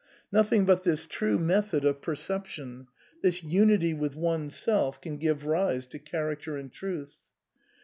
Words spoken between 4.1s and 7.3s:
oneself, can give rise to character and truth.